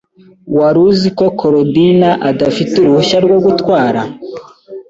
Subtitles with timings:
[0.57, 4.01] Wari uzi ko Korodina adafite uruhushya rwo gutwara?